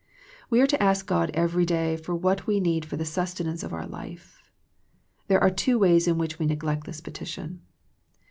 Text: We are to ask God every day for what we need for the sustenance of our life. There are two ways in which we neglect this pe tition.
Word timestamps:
We 0.49 0.59
are 0.61 0.65
to 0.65 0.81
ask 0.81 1.05
God 1.05 1.29
every 1.35 1.63
day 1.63 1.95
for 1.95 2.15
what 2.15 2.47
we 2.47 2.59
need 2.59 2.85
for 2.85 2.97
the 2.97 3.05
sustenance 3.05 3.61
of 3.61 3.71
our 3.71 3.85
life. 3.85 4.41
There 5.27 5.39
are 5.39 5.51
two 5.51 5.77
ways 5.77 6.07
in 6.07 6.17
which 6.17 6.39
we 6.39 6.47
neglect 6.47 6.85
this 6.85 7.01
pe 7.01 7.11
tition. 7.11 7.59